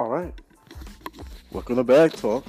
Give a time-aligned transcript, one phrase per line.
[0.00, 0.32] All right.
[1.52, 2.46] Welcome to Bag Talk.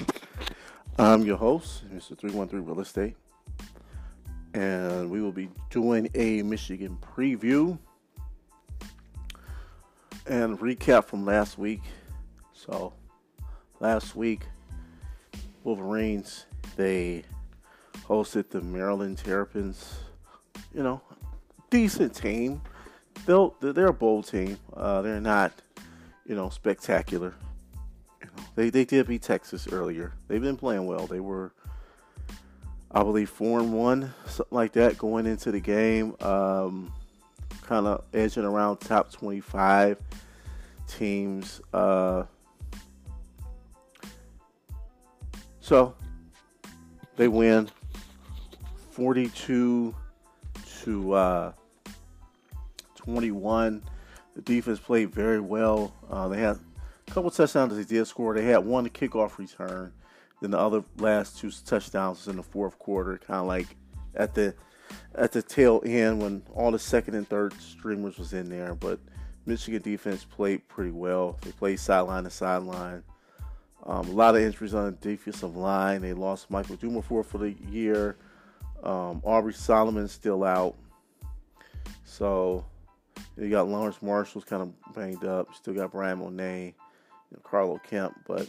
[0.98, 2.18] I'm your host, Mr.
[2.18, 3.18] 313 Real Estate.
[4.54, 7.78] And we will be doing a Michigan preview
[10.28, 11.82] and recap from last week.
[12.54, 12.94] So,
[13.82, 14.44] last week,
[15.66, 16.46] Wolverines,
[16.78, 17.24] they
[18.08, 19.96] hosted the Maryland Terrapins.
[20.74, 21.02] You know,
[21.70, 22.62] decent team.
[23.26, 24.58] They'll, they're a bold team.
[24.74, 25.52] Uh, they're not
[26.32, 27.36] you know, spectacular.
[28.22, 30.14] You know, they they did beat Texas earlier.
[30.30, 31.06] They've been playing well.
[31.06, 31.52] They were,
[32.90, 36.16] I believe, four and one, something like that, going into the game.
[36.22, 36.94] Um,
[37.64, 39.98] kind of edging around top twenty-five
[40.88, 41.60] teams.
[41.74, 42.24] Uh,
[45.60, 45.94] so
[47.18, 47.70] they win
[48.92, 49.94] forty-two
[50.84, 51.52] to uh,
[52.96, 53.84] twenty-one
[54.36, 55.94] the defense played very well.
[56.10, 56.58] Uh, they had
[57.08, 58.34] a couple touchdowns they did score.
[58.34, 59.94] They had one kickoff return.
[60.42, 63.68] Then the other last two touchdowns was in the fourth quarter, kind of like
[64.16, 64.54] at the
[65.16, 68.74] at the tail end when all the second and third streamers was in there.
[68.74, 69.00] But
[69.46, 71.38] Michigan defense played pretty well.
[71.42, 73.04] They played sideline to sideline.
[73.86, 76.02] Um, a lot of injuries on the defensive line.
[76.02, 78.18] They lost Michael Dwumfour for the year.
[78.84, 80.76] Um, Aubrey Solomon's still out.
[82.04, 82.66] So
[83.38, 85.54] you got Lawrence Marshall's kind of banged up.
[85.56, 86.74] Still got Bryan Mone, you
[87.32, 88.48] know, Carlo Kemp, but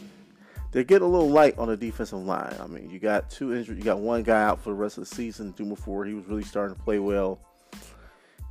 [0.71, 2.55] they're getting a little light on the defensive line.
[2.59, 3.77] I mean, you got two injured.
[3.77, 5.53] You got one guy out for the rest of the season.
[5.53, 7.39] Dwumfour, he was really starting to play well,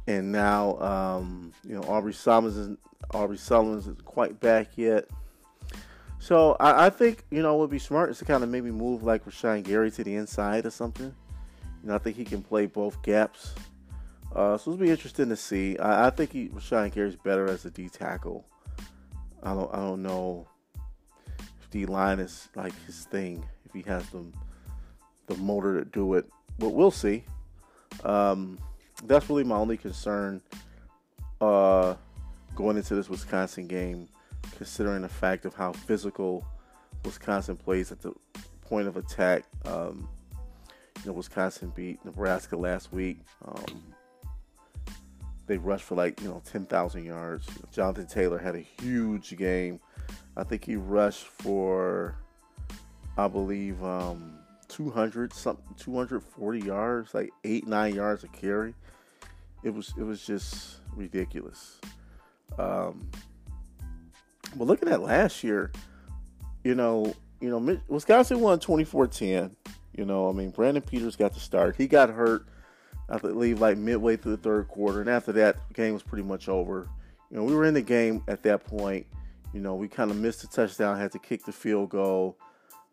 [0.07, 2.79] and now um, you know Aubrey Solomons isn't
[3.13, 5.09] Aubrey Solomons isn't quite back yet.
[6.19, 9.03] So I, I, think you know would be smart is to kind of maybe move
[9.03, 11.13] like Rashan Gary to the inside or something.
[11.83, 13.55] You know, I think he can play both gaps.
[14.35, 15.79] Uh, so it'll be interesting to see.
[15.79, 18.47] I, I think he Rashan Gary's better as a D tackle.
[19.43, 20.47] I don't I don't know
[21.61, 24.25] if D line is like his thing, if he has the
[25.27, 26.27] the motor to do it.
[26.59, 27.25] But we'll see.
[28.05, 28.59] Um,
[29.05, 30.41] that's really my only concern
[31.41, 31.95] uh,
[32.55, 34.09] going into this Wisconsin game,
[34.57, 36.47] considering the fact of how physical
[37.05, 38.15] Wisconsin plays at the
[38.63, 39.45] point of attack.
[39.65, 40.09] Um,
[41.05, 43.19] you know, Wisconsin beat Nebraska last week.
[43.45, 43.83] Um,
[45.53, 47.47] they rushed for like you know 10,000 yards.
[47.71, 49.81] Jonathan Taylor had a huge game.
[50.35, 52.17] I think he rushed for,
[53.19, 58.73] I believe, um, 200 something, 240 yards, like eight nine yards a carry.
[59.63, 61.79] It was it was just ridiculous.
[62.59, 63.11] Um,
[64.57, 65.71] but looking at last year,
[66.65, 69.55] you know, you know, Wisconsin won 24-10.
[69.99, 71.77] You know, I mean, Brandon Peters got the start.
[71.77, 72.47] He got hurt
[73.13, 76.25] I believe like midway through the third quarter, and after that, the game was pretty
[76.25, 76.89] much over.
[77.31, 79.07] You know, we were in the game at that point.
[79.53, 82.39] You know, we kind of missed the touchdown, had to kick the field goal.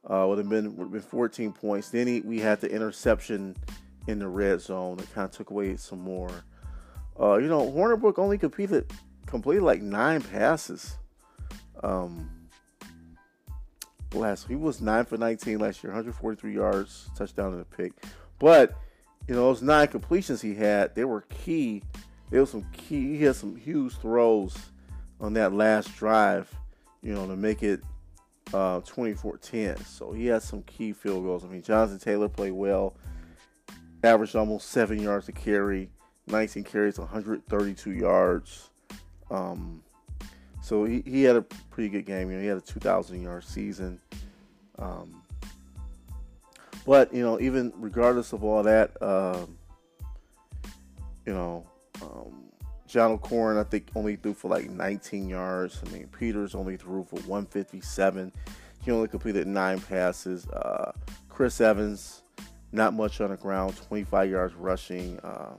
[0.06, 1.90] Uh, would have been would have been 14 points.
[1.90, 3.56] Then he, we had the interception
[4.08, 6.32] in the red zone that kind of took away some more.
[7.18, 8.92] Uh, you know, Hornibrook only competed
[9.26, 10.98] completed like nine passes.
[11.82, 12.30] Um,
[14.14, 17.94] last he was nine for 19 last year, 143 yards, touchdown and a pick.
[18.38, 18.76] But
[19.30, 21.84] you know, those nine completions he had, they were key.
[22.32, 23.18] There was some key.
[23.18, 24.58] He had some huge throws
[25.22, 26.52] on that last drive,
[27.04, 27.80] you know, to make it
[28.56, 29.86] uh, 24-10.
[29.86, 31.46] So he had some key field goals.
[31.46, 32.96] I mean, Jonathan Taylor played well,
[34.04, 35.92] averaged almost seven yards a carry,
[36.26, 38.72] 19 carries, 132 yards.
[39.30, 39.84] Um,
[40.64, 42.32] so he, he had a pretty good game.
[42.32, 44.02] You know, he had a 2,000 yard season.
[44.80, 45.19] Um,
[46.86, 49.58] but you know, even regardless of all that, um,
[51.26, 51.66] you know,
[52.02, 52.50] um,
[52.88, 55.82] John O'Korn I think only threw for like 19 yards.
[55.86, 58.32] I mean, Peters only threw for 157.
[58.84, 60.48] He only completed nine passes.
[60.48, 60.92] Uh,
[61.28, 62.24] Chris Evans,
[62.72, 65.20] not much on the ground, 25 yards rushing.
[65.20, 65.54] Uh,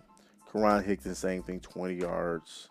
[0.50, 2.69] Karan Higdon, same thing, 20 yards.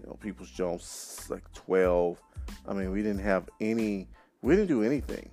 [0.00, 2.20] You know, Peoples Jones like 12.
[2.66, 4.08] I mean, we didn't have any.
[4.42, 5.30] We didn't do anything.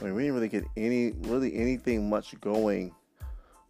[0.00, 2.94] I mean, we didn't really get any, really anything much going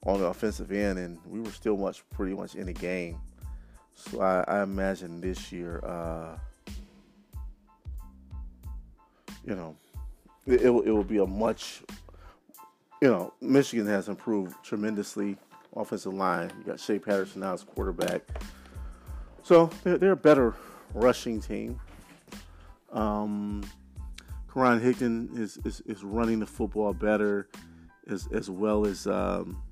[0.04, 3.18] on the offensive end, and we were still much, pretty much in the game.
[3.94, 6.38] So I, I imagine this year, uh,
[9.44, 9.76] you know,
[10.46, 11.82] it, it, will, it will be a much,
[13.02, 15.36] you know, Michigan has improved tremendously.
[15.76, 18.22] Offensive line, you got Shea Patterson now as quarterback,
[19.44, 20.56] so they're, they're a better
[20.94, 21.78] rushing team.
[22.90, 23.62] Um,
[24.52, 27.48] Karan Higdon is, is, is running the football better,
[28.08, 29.62] as as well as um,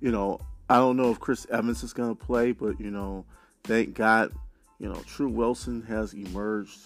[0.00, 0.40] you know.
[0.70, 3.24] I don't know if Chris Evans is going to play, but you know,
[3.64, 4.32] thank God,
[4.78, 6.78] You know, Tru Wilson has emerged.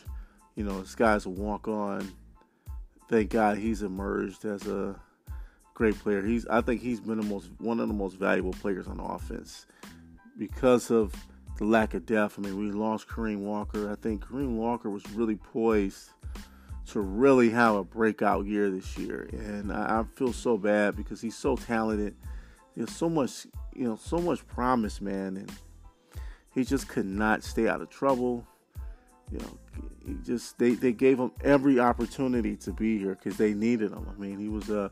[0.54, 2.12] You know, this guy's a walk on.
[3.08, 4.94] Thank God he's emerged as a
[5.74, 6.24] great player.
[6.24, 9.66] He's I think he's been the most one of the most valuable players on offense
[10.38, 11.12] because of
[11.58, 12.38] the lack of depth.
[12.38, 13.90] I mean, we lost Kareem Walker.
[13.90, 16.10] I think Kareem Walker was really poised
[16.86, 21.20] to really have a breakout year this year, and I, I feel so bad because
[21.20, 22.14] he's so talented.
[22.76, 25.52] There's so much, you know, so much promise, man, and
[26.54, 28.46] he just could not stay out of trouble.
[29.30, 29.58] You know,
[30.06, 34.06] he just they, they gave him every opportunity to be here because they needed him.
[34.10, 34.90] I mean, he was a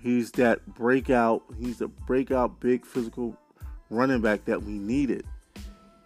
[0.00, 1.42] he's that breakout.
[1.58, 3.36] He's a breakout big physical
[3.90, 5.24] running back that we needed,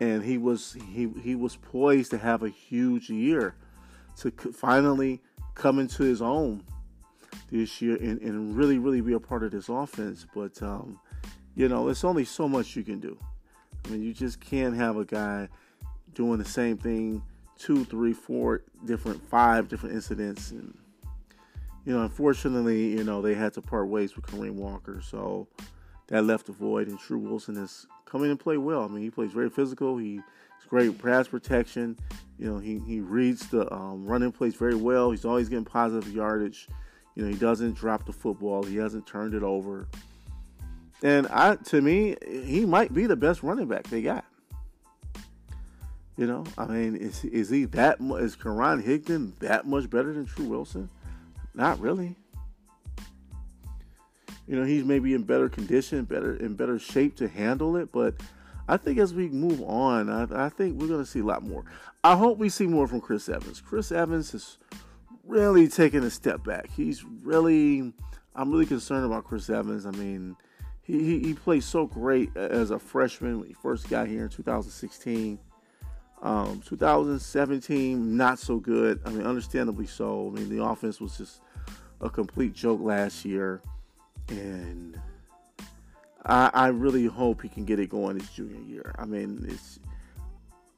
[0.00, 3.54] and he was he he was poised to have a huge year
[4.18, 5.20] to finally
[5.54, 6.62] come into his own
[7.50, 10.26] this year and, and really really be a part of this offense.
[10.34, 10.98] But um,
[11.54, 13.18] you know, it's only so much you can do.
[13.84, 15.48] I mean, you just can't have a guy
[16.14, 17.22] doing the same thing
[17.58, 20.76] two, three, four different, five different incidents, and
[21.84, 25.48] you know, unfortunately, you know, they had to part ways with Kareem Walker, so
[26.08, 26.88] that left a void.
[26.88, 28.82] And Tru Wilson has come in and played well.
[28.82, 29.96] I mean, he plays very physical.
[29.96, 30.20] He's
[30.68, 31.96] great pass protection.
[32.38, 35.10] You know, he, he reads the um, running plays very well.
[35.10, 36.68] He's always getting positive yardage.
[37.14, 38.62] You know, he doesn't drop the football.
[38.62, 39.88] He hasn't turned it over.
[41.02, 44.24] And I, to me, he might be the best running back they got.
[46.16, 47.98] You know, I mean, is is he that?
[48.00, 50.88] Is Karan Higdon that much better than Tru Wilson?
[51.54, 52.16] Not really.
[54.48, 57.92] You know, he's maybe in better condition, better in better shape to handle it.
[57.92, 58.14] But
[58.66, 61.42] I think as we move on, I, I think we're going to see a lot
[61.42, 61.64] more.
[62.02, 63.60] I hope we see more from Chris Evans.
[63.60, 64.58] Chris Evans is
[65.26, 66.70] really taking a step back.
[66.70, 67.92] He's really,
[68.34, 69.84] I'm really concerned about Chris Evans.
[69.84, 70.36] I mean,
[70.82, 74.28] he, he, he played so great as a freshman when he first got here in
[74.30, 75.38] 2016.
[76.22, 79.00] Um, 2017, not so good.
[79.04, 80.28] I mean, understandably so.
[80.28, 81.42] I mean, the offense was just
[82.00, 83.62] a complete joke last year,
[84.28, 85.00] and
[86.24, 88.94] I, I really hope he can get it going his junior year.
[88.98, 89.78] I mean, it's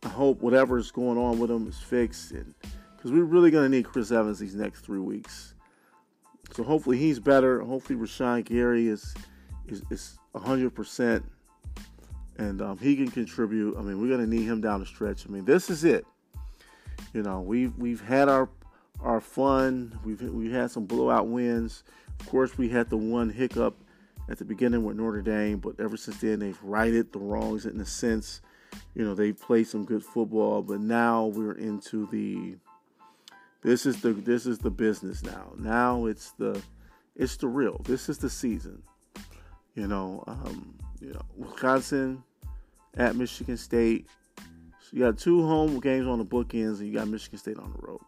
[0.03, 2.55] I hope whatever's going on with him is fixed, and
[2.97, 5.55] because we're really going to need Chris Evans these next three weeks.
[6.53, 7.61] So hopefully he's better.
[7.61, 9.15] Hopefully Rashan Gary is
[9.69, 11.23] is, is 100%
[12.41, 13.77] and um, he can contribute.
[13.77, 15.27] I mean, we're going to need him down the stretch.
[15.27, 16.07] I mean, this is it.
[17.13, 18.49] You know, we've we've had our
[19.01, 19.99] our fun.
[20.05, 21.85] We've we had some blowout wins.
[22.21, 23.77] Of course, we had the one hiccup
[24.29, 27.81] at the beginning with Notre Dame, but ever since then they've righted the wrongs in
[27.81, 28.41] a sense.
[28.95, 32.57] You know, they played some good football, but now we're into the
[33.63, 35.53] this is the this is the business now.
[35.59, 36.63] Now it's the
[37.17, 37.81] it's the real.
[37.85, 38.83] This is the season.
[39.75, 42.23] You know, um, you know, Wisconsin
[42.97, 44.07] at Michigan State.
[44.39, 47.73] So you got two home games on the bookends, and you got Michigan State on
[47.73, 48.01] the road.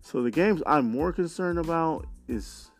[0.00, 2.70] So the games I'm more concerned about is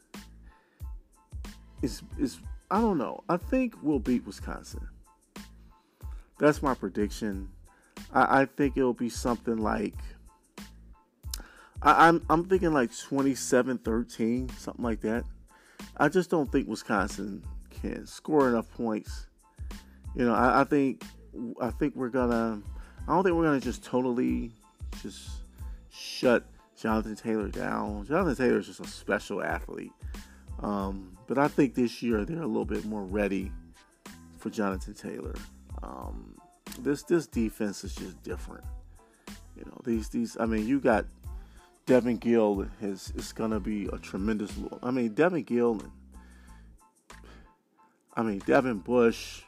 [1.84, 2.40] is is
[2.70, 3.22] I don't know.
[3.28, 4.88] I think we'll beat Wisconsin.
[6.38, 7.48] That's my prediction.
[8.12, 9.94] I, I think it'll be something like
[11.82, 15.24] I, I'm I'm thinking like 27-13, something like that.
[15.96, 19.26] I just don't think Wisconsin can score enough points
[20.14, 21.02] you know, I, I think
[21.60, 22.62] I think we're gonna.
[23.06, 24.52] I don't think we're gonna just totally
[25.02, 25.28] just
[25.90, 26.46] shut
[26.78, 28.06] Jonathan Taylor down.
[28.06, 29.92] Jonathan Taylor is just a special athlete.
[30.64, 33.52] Um, but I think this year they're a little bit more ready
[34.38, 35.34] for Jonathan Taylor.
[35.82, 36.36] Um,
[36.80, 38.64] this this defense is just different.
[39.56, 40.36] You know, these these.
[40.40, 41.04] I mean, you got
[41.86, 44.52] Devin Gil is is gonna be a tremendous.
[44.82, 45.90] I mean, Devin Gil and
[48.16, 49.42] I mean Devin Bush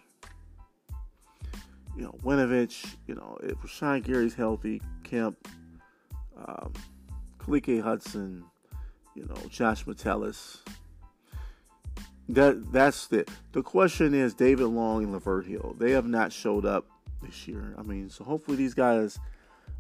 [1.97, 5.49] you know, Winovich, you know, if Rashan Gary's healthy, Kemp,
[6.47, 6.73] um,
[7.39, 8.45] Khaleke Hudson,
[9.15, 10.59] you know, Josh Metellus.
[12.29, 15.77] That that's the the question is David Long and Lavert Hill.
[15.79, 16.87] They have not showed up
[17.23, 17.75] this year.
[17.79, 19.19] I mean, so hopefully these guys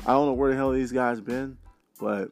[0.04, 1.56] I don't know where the hell these guys been,
[1.98, 2.30] but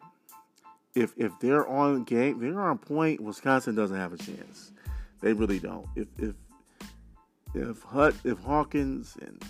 [0.95, 4.73] if if they're on game, they're on point, Wisconsin doesn't have a chance.
[5.21, 5.87] They really don't.
[5.97, 6.35] If if
[7.55, 9.43] if Hut if Hawkins and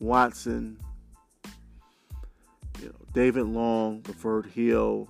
[0.00, 0.78] Watson,
[2.80, 5.08] you know, David Long, Lavert Hill,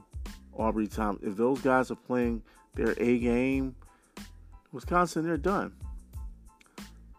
[0.59, 1.23] Ambry Thomas.
[1.23, 2.43] If those guys are playing
[2.75, 3.75] their A game,
[4.77, 5.73] Wisconsin, they're done.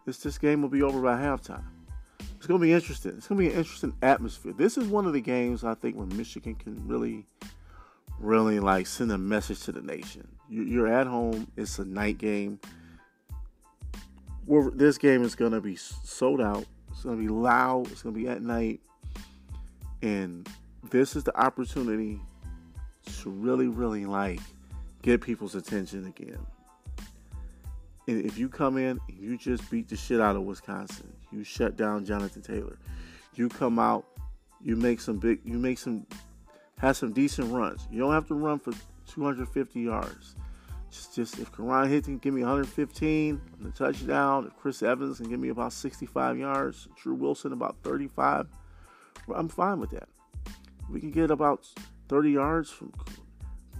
[0.05, 1.65] This this game will be over by halftime.
[2.37, 3.13] It's going to be interesting.
[3.17, 4.53] It's going to be an interesting atmosphere.
[4.55, 7.25] This is one of the games I think when Michigan can really,
[8.19, 10.27] really like send a message to the nation.
[10.47, 11.51] You're at home.
[11.57, 12.59] It's a night game.
[14.73, 16.63] This game is going to be sold out.
[16.91, 17.91] It's going to be loud.
[17.91, 18.81] It's going to be at night.
[20.03, 20.47] And
[20.91, 22.21] this is the opportunity
[23.21, 24.41] to really, really like
[25.01, 26.37] get people's attention again.
[28.07, 32.05] If you come in you just beat the shit out of Wisconsin, you shut down
[32.05, 32.79] Jonathan Taylor,
[33.35, 34.05] you come out,
[34.63, 36.07] you make some big, you make some,
[36.77, 37.85] have some decent runs.
[37.91, 38.71] You don't have to run for
[39.07, 40.35] 250 yards.
[40.89, 45.29] Just, just if Karan can give me 115 on the touchdown, if Chris Evans can
[45.29, 48.47] give me about 65 yards, Drew Wilson about 35,
[49.35, 50.07] I'm fine with that.
[50.89, 51.67] We can get about
[52.07, 52.93] 30 yards from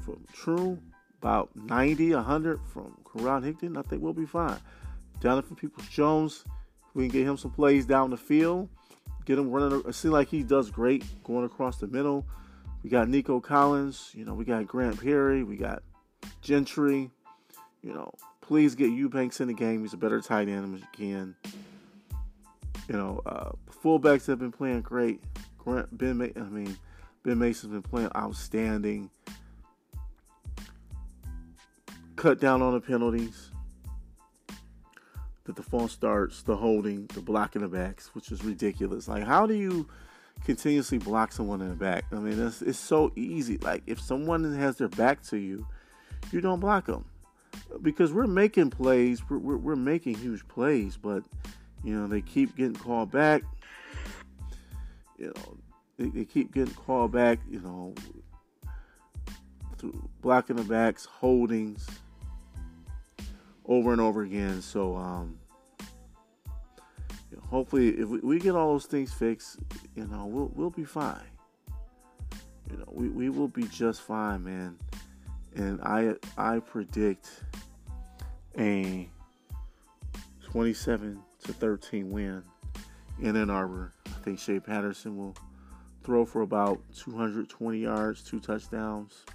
[0.07, 0.79] from Tru,
[1.21, 3.77] about 90, 100 from Karan Higdon.
[3.77, 4.57] I think we'll be fine.
[5.21, 6.45] Jonathan Peoples Jones,
[6.93, 8.69] we can get him some plays down the field,
[9.25, 9.83] get him running.
[9.87, 12.25] It seems like he does great going across the middle.
[12.83, 15.81] We got Nico Collins, you know, we got Grant Perry, we got
[16.41, 17.09] Gentry.
[17.81, 19.81] You know, please get Eubanks in the game.
[19.81, 21.35] He's a better tight end as you can.
[22.87, 23.51] You know, uh,
[23.83, 25.21] fullbacks have been playing great.
[25.57, 26.77] Grant Ben, I mean,
[27.23, 29.09] Ben Mason's been playing outstanding.
[32.17, 33.51] Cut down on the penalties.
[35.45, 39.07] That the false starts, the holding, the blocking the backs, which is ridiculous.
[39.07, 39.87] Like, how do you
[40.43, 42.03] continuously block someone in the back?
[42.11, 43.57] I mean, it's, it's so easy.
[43.59, 45.65] Like, if someone has their back to you,
[46.31, 47.05] you don't block them
[47.81, 51.23] because we're making plays, we're, we're, we're making huge plays, but
[51.83, 53.43] you know they keep getting called back.
[55.17, 55.57] You know,
[55.97, 57.93] they, they keep getting called back, you know,
[59.77, 61.87] through blocking the backs, holdings
[63.67, 64.61] over and over again.
[64.61, 65.37] So, um,
[67.49, 69.59] hopefully, if we, we, get all those things fixed,
[69.95, 71.21] you know, we'll we'll be fine.
[72.71, 74.77] You know, we, we will be just fine, man.
[75.55, 77.29] And I I predict
[78.57, 79.09] a
[80.43, 82.43] 27 to 13 win
[83.21, 83.93] in Ann Arbor.
[84.05, 85.35] I think Shea Patterson will
[86.03, 89.25] throw for about 220 yards, two touchdowns.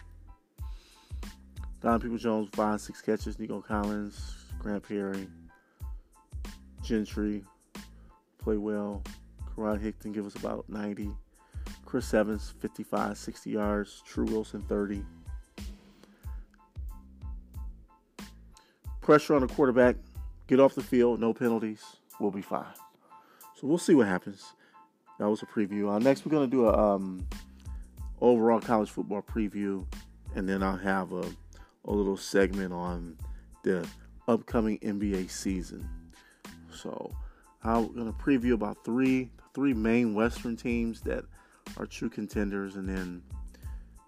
[1.83, 3.39] Don People Jones, five, six catches.
[3.39, 5.27] Nico Collins, Grant Perry,
[6.83, 7.45] Gentry
[8.39, 9.03] play well.
[9.55, 11.11] Karan Higdon, give us about 90.
[11.85, 14.03] Chris Evans, 55, 60 yards.
[14.07, 15.05] Tru Wilson, 30.
[19.01, 19.97] Pressure on the quarterback.
[20.47, 21.21] Get off the field.
[21.21, 21.85] No penalties.
[22.21, 22.65] We'll be fine.
[23.57, 24.55] So we'll see what happens.
[25.19, 25.93] That was a preview.
[25.93, 27.27] Uh, next, we're going to do a um,
[28.21, 29.85] overall college football preview,
[30.35, 31.25] and then I'll have a,
[31.85, 33.17] a little segment on
[33.63, 33.87] the
[34.29, 35.89] upcoming NBA season.
[36.73, 37.13] So
[37.63, 41.25] I'm to preview about three three main Western teams that
[41.77, 43.23] are true contenders, and then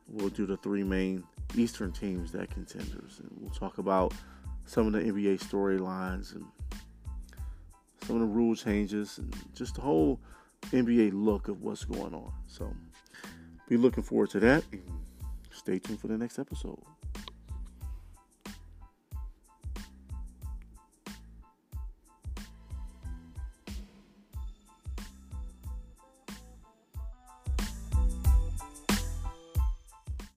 [0.09, 1.23] we'll do the three main
[1.55, 4.15] Eastern teams that contenders, and we'll talk about
[4.67, 6.45] some of the NBA storylines and
[8.07, 10.19] some of the rule changes and just the whole
[10.73, 12.33] NBA look of what's going on.
[12.47, 12.75] So
[13.69, 14.65] be looking forward to that
[15.51, 16.79] stay tuned for the next episode.